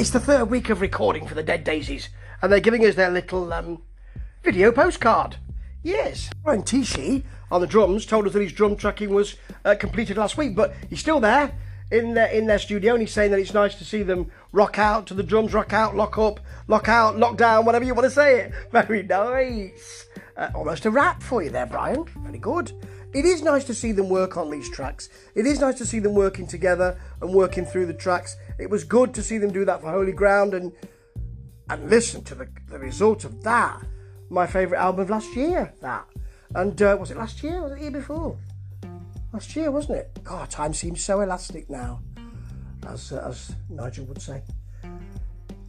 It's 0.00 0.08
the 0.08 0.18
third 0.18 0.48
week 0.48 0.70
of 0.70 0.80
recording 0.80 1.26
for 1.26 1.34
the 1.34 1.42
Dead 1.42 1.62
Daisies, 1.62 2.08
and 2.40 2.50
they're 2.50 2.58
giving 2.58 2.86
us 2.86 2.94
their 2.94 3.10
little 3.10 3.52
um, 3.52 3.82
video 4.42 4.72
postcard. 4.72 5.36
Yes, 5.82 6.30
Brian 6.42 6.62
Tichy 6.62 7.22
on 7.50 7.60
the 7.60 7.66
drums 7.66 8.06
told 8.06 8.26
us 8.26 8.32
that 8.32 8.40
his 8.40 8.54
drum 8.54 8.76
tracking 8.76 9.10
was 9.10 9.36
uh, 9.62 9.74
completed 9.78 10.16
last 10.16 10.38
week, 10.38 10.56
but 10.56 10.72
he's 10.88 11.00
still 11.00 11.20
there 11.20 11.52
in 11.90 12.14
their, 12.14 12.28
in 12.28 12.46
their 12.46 12.58
studio, 12.58 12.94
and 12.94 13.02
he's 13.02 13.12
saying 13.12 13.30
that 13.32 13.40
it's 13.40 13.52
nice 13.52 13.74
to 13.74 13.84
see 13.84 14.02
them 14.02 14.30
rock 14.52 14.78
out 14.78 15.06
to 15.08 15.12
the 15.12 15.22
drums, 15.22 15.52
rock 15.52 15.74
out, 15.74 15.94
lock 15.94 16.16
up, 16.16 16.40
lock 16.66 16.88
out, 16.88 17.18
lock 17.18 17.36
down, 17.36 17.66
whatever 17.66 17.84
you 17.84 17.92
want 17.92 18.06
to 18.06 18.10
say 18.10 18.40
it. 18.40 18.52
Very 18.72 19.02
nice. 19.02 20.06
Uh, 20.34 20.48
almost 20.54 20.86
a 20.86 20.90
rap 20.90 21.22
for 21.22 21.42
you 21.42 21.50
there, 21.50 21.66
Brian. 21.66 22.06
Very 22.24 22.38
good. 22.38 22.72
It 23.12 23.24
is 23.24 23.42
nice 23.42 23.64
to 23.64 23.74
see 23.74 23.92
them 23.92 24.08
work 24.08 24.36
on 24.36 24.50
these 24.50 24.70
tracks. 24.70 25.08
It 25.34 25.44
is 25.44 25.60
nice 25.60 25.76
to 25.78 25.86
see 25.86 25.98
them 25.98 26.14
working 26.14 26.46
together 26.46 26.98
and 27.20 27.34
working 27.34 27.64
through 27.64 27.86
the 27.86 27.94
tracks. 27.94 28.36
It 28.58 28.70
was 28.70 28.84
good 28.84 29.12
to 29.14 29.22
see 29.22 29.38
them 29.38 29.52
do 29.52 29.64
that 29.64 29.80
for 29.80 29.90
Holy 29.90 30.12
Ground 30.12 30.54
and 30.54 30.72
and 31.68 31.88
listen 31.88 32.22
to 32.24 32.34
the, 32.34 32.48
the 32.68 32.78
result 32.78 33.24
of 33.24 33.42
that. 33.44 33.80
My 34.28 34.46
favourite 34.46 34.80
album 34.80 35.02
of 35.02 35.10
last 35.10 35.34
year, 35.36 35.72
that. 35.80 36.04
And 36.54 36.80
uh, 36.82 36.96
was 36.98 37.12
it 37.12 37.16
last 37.16 37.42
year? 37.44 37.62
Was 37.62 37.72
it 37.72 37.76
the 37.76 37.80
year 37.82 37.90
before? 37.92 38.36
Last 39.32 39.54
year, 39.54 39.70
wasn't 39.70 39.98
it? 39.98 40.18
God, 40.24 40.50
time 40.50 40.74
seems 40.74 41.04
so 41.04 41.20
elastic 41.20 41.70
now, 41.70 42.00
as, 42.88 43.12
uh, 43.12 43.24
as 43.28 43.54
Nigel 43.68 44.04
would 44.06 44.20
say. 44.20 44.42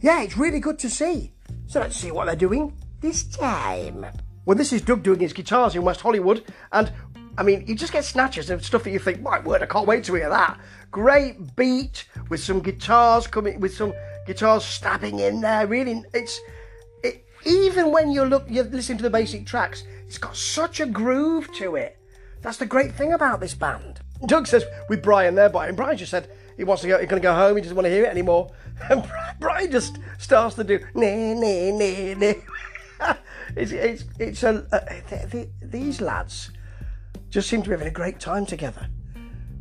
Yeah, 0.00 0.22
it's 0.22 0.36
really 0.36 0.58
good 0.58 0.80
to 0.80 0.90
see. 0.90 1.32
So 1.66 1.78
let's 1.78 1.96
see 1.96 2.10
what 2.10 2.26
they're 2.26 2.34
doing 2.34 2.76
this 3.00 3.22
time. 3.22 4.04
Well, 4.44 4.56
this 4.56 4.72
is 4.72 4.82
Doug 4.82 5.04
doing 5.04 5.20
his 5.20 5.32
guitars 5.32 5.76
in 5.76 5.82
West 5.82 6.00
Hollywood, 6.00 6.44
and 6.72 6.92
I 7.38 7.42
mean, 7.42 7.64
you 7.66 7.74
just 7.74 7.92
get 7.92 8.04
snatches 8.04 8.50
of 8.50 8.64
stuff 8.64 8.84
that 8.84 8.90
you 8.90 8.98
think, 8.98 9.22
my 9.22 9.38
word, 9.40 9.62
I 9.62 9.66
can't 9.66 9.86
wait 9.86 10.04
to 10.04 10.14
hear 10.14 10.28
that. 10.28 10.60
Great 10.90 11.56
beat 11.56 12.06
with 12.28 12.42
some 12.42 12.60
guitars 12.60 13.26
coming, 13.26 13.58
with 13.58 13.74
some 13.74 13.94
guitars 14.26 14.64
stabbing 14.64 15.18
in 15.18 15.40
there. 15.40 15.66
Really, 15.66 16.02
it's 16.12 16.38
it, 17.02 17.24
even 17.46 17.90
when 17.90 18.10
you 18.10 18.24
look, 18.24 18.44
you 18.48 18.62
listen 18.62 18.98
to 18.98 19.02
the 19.02 19.10
basic 19.10 19.46
tracks, 19.46 19.84
it's 20.06 20.18
got 20.18 20.36
such 20.36 20.80
a 20.80 20.86
groove 20.86 21.50
to 21.54 21.76
it. 21.76 21.98
That's 22.42 22.58
the 22.58 22.66
great 22.66 22.92
thing 22.92 23.14
about 23.14 23.40
this 23.40 23.54
band. 23.54 24.00
Doug 24.26 24.46
says 24.46 24.64
with 24.88 25.02
Brian 25.02 25.34
there, 25.34 25.48
Brian. 25.48 25.74
Brian 25.74 25.96
just 25.96 26.10
said 26.10 26.28
he 26.56 26.64
wants 26.64 26.82
to 26.82 26.88
go. 26.88 26.98
He's 26.98 27.08
going 27.08 27.22
to 27.22 27.26
go 27.26 27.34
home. 27.34 27.56
He 27.56 27.62
doesn't 27.62 27.76
want 27.76 27.86
to 27.86 27.90
hear 27.90 28.04
it 28.04 28.10
anymore. 28.10 28.50
And 28.90 29.08
Brian 29.38 29.70
just 29.70 29.98
starts 30.18 30.56
to 30.56 30.64
do 30.64 30.80
nee 30.94 31.34
nee 31.34 31.70
nee 31.70 32.14
nee. 32.14 32.34
it's 33.54 33.70
it's 33.70 34.04
it's 34.18 34.42
a 34.42 34.66
uh, 34.72 35.44
these 35.62 36.00
lads 36.00 36.50
just 37.32 37.48
seem 37.48 37.62
to 37.62 37.70
be 37.70 37.72
having 37.72 37.88
a 37.88 37.90
great 37.90 38.20
time 38.20 38.44
together. 38.44 38.86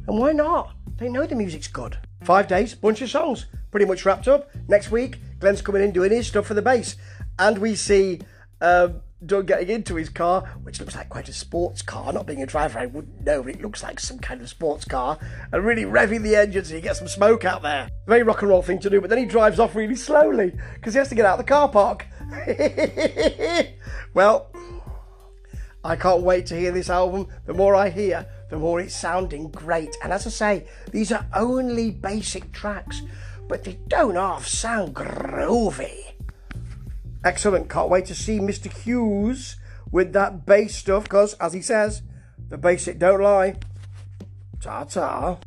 And 0.08 0.20
why 0.20 0.34
not? 0.34 0.76
They 0.98 1.08
know 1.08 1.26
the 1.26 1.36
music's 1.36 1.70
good. 1.70 1.98
Five 2.24 2.48
days, 2.48 2.76
bunch 2.76 3.02
of 3.02 3.10
songs, 3.10 3.46
pretty 3.72 3.86
much 3.86 4.06
wrapped 4.06 4.28
up. 4.28 4.52
Next 4.68 4.92
week, 4.92 5.18
Glenn's 5.40 5.62
coming 5.62 5.82
in 5.82 5.92
doing 5.92 6.12
his 6.12 6.28
stuff 6.28 6.46
for 6.46 6.54
the 6.54 6.62
bass, 6.62 6.98
and 7.40 7.58
we 7.58 7.76
see 7.76 8.20
um, 8.60 9.02
Doug 9.26 9.48
getting 9.48 9.70
into 9.70 9.96
his 9.96 10.10
car, 10.10 10.44
which 10.64 10.82
looks 10.82 10.96
like 10.96 11.08
quite 11.08 11.30
a 11.30 11.34
sports 11.34 11.82
car. 11.82 12.12
Not 12.12 12.28
being 12.28 12.44
a 12.44 12.46
driver, 12.46 12.78
I 12.78 12.88
wouldn't 12.88 13.26
know, 13.26 13.42
but 13.42 13.56
it 13.56 13.62
looks 13.62 13.82
like 13.82 14.02
some 14.02 14.20
kind 14.20 14.42
of 14.42 14.50
sports 14.50 14.84
car, 14.84 15.18
and 15.54 15.64
really 15.64 15.86
revving 15.86 16.24
the 16.24 16.36
engine 16.36 16.66
so 16.66 16.76
you 16.76 16.82
get 16.82 16.98
some 16.98 17.08
smoke 17.08 17.46
out 17.46 17.62
there. 17.62 17.90
Very 18.06 18.24
rock 18.24 18.42
and 18.42 18.50
roll 18.50 18.62
thing 18.62 18.80
to 18.80 18.90
do, 18.90 19.00
but 19.00 19.10
then 19.10 19.20
he 19.20 19.26
drives 19.26 19.60
off 19.60 19.76
really 19.76 19.96
slowly 19.96 20.54
because 20.76 20.94
he 20.94 20.98
has 20.98 21.08
to 21.10 21.16
get 21.16 21.26
out 21.26 21.40
of 21.40 21.46
the 21.46 21.50
car 21.50 21.70
park. 21.70 22.06
well, 24.14 24.51
I 25.84 25.96
can't 25.96 26.22
wait 26.22 26.46
to 26.48 26.56
hear 26.56 26.72
this 26.72 26.90
album. 26.90 27.28
The 27.46 27.54
more 27.54 27.76
I 27.76 27.90
hear, 27.90 28.28
the 28.50 28.58
more 28.58 28.80
it's 28.80 28.96
sounding 28.96 29.50
great. 29.50 29.96
And 30.04 30.14
as 30.14 30.28
I 30.28 30.30
say, 30.30 30.66
these 30.92 31.12
are 31.12 31.26
only 31.34 31.90
basic 31.90 32.52
tracks, 32.52 33.02
but 33.48 33.64
they 33.64 33.80
don't 33.88 34.16
half 34.16 34.46
sound 34.46 34.94
groovy. 34.96 36.14
Excellent. 37.24 37.70
Can't 37.70 37.90
wait 37.90 38.06
to 38.06 38.16
see 38.16 38.40
Mr. 38.40 38.72
Hughes 38.72 39.56
with 39.92 40.14
that 40.14 40.46
bass 40.46 40.76
stuff, 40.76 41.04
because, 41.04 41.34
as 41.36 41.54
he 41.54 41.62
says, 41.62 42.04
the 42.50 42.58
basic 42.58 43.00
don't 43.00 43.22
lie. 43.22 43.56
Ta 44.60 44.84
ta. 44.84 45.38